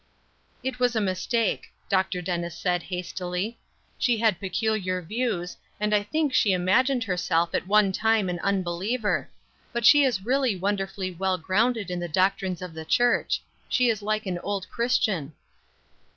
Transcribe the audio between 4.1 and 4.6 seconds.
had